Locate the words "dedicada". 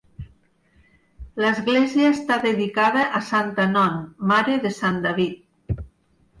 2.47-3.05